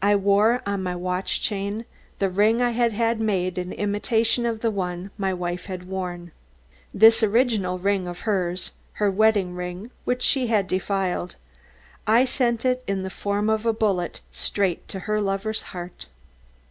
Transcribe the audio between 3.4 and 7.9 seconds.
in imitation of the one my wife had worn. This original